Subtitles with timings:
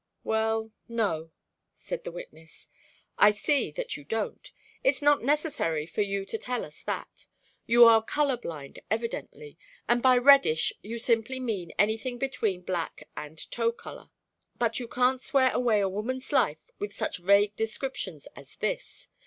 [0.23, 1.29] "Well no,"
[1.75, 2.69] said the witness.
[3.19, 4.51] "I see that you don't.
[4.83, 7.27] It's not necessary for you to tell us that.
[7.67, 13.37] You are color blind evidently, and by 'reddish' you simply mean anything between black and
[13.51, 14.09] tow color.
[14.57, 19.07] But you can't swear away a woman's life with such vague descriptions as this.